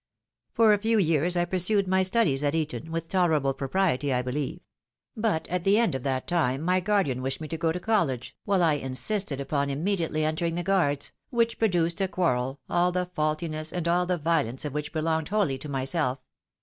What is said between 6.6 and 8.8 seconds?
my guardian wished me to go to college, while I